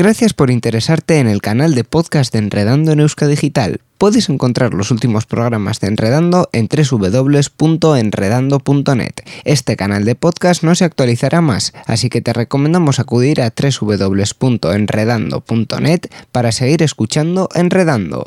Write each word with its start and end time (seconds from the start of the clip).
Gracias 0.00 0.32
por 0.32 0.50
interesarte 0.50 1.18
en 1.18 1.28
el 1.28 1.42
canal 1.42 1.74
de 1.74 1.84
podcast 1.84 2.32
de 2.32 2.38
Enredando 2.38 2.92
en 2.92 3.00
Euska 3.00 3.26
Digital. 3.26 3.82
Puedes 3.98 4.30
encontrar 4.30 4.72
los 4.72 4.90
últimos 4.90 5.26
programas 5.26 5.78
de 5.78 5.88
Enredando 5.88 6.48
en 6.54 6.68
www.enredando.net. 6.68 9.12
Este 9.44 9.76
canal 9.76 10.06
de 10.06 10.14
podcast 10.14 10.62
no 10.62 10.74
se 10.74 10.86
actualizará 10.86 11.42
más, 11.42 11.74
así 11.84 12.08
que 12.08 12.22
te 12.22 12.32
recomendamos 12.32 12.98
acudir 12.98 13.42
a 13.42 13.52
www.enredando.net 13.52 16.00
para 16.32 16.50
seguir 16.50 16.82
escuchando 16.82 17.50
Enredando. 17.54 18.24